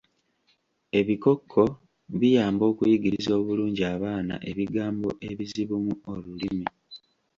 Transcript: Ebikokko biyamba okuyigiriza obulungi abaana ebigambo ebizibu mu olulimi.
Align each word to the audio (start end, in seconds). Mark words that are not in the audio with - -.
Ebikokko 0.99 1.63
biyamba 2.19 2.63
okuyigiriza 2.71 3.31
obulungi 3.39 3.83
abaana 3.93 4.35
ebigambo 4.49 5.09
ebizibu 5.29 5.75
mu 5.85 5.93
olulimi. 6.13 6.65